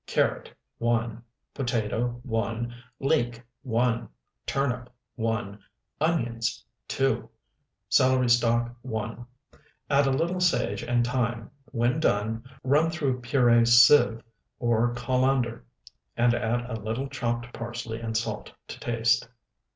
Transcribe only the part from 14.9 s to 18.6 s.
colander, and add a little chopped parsley and salt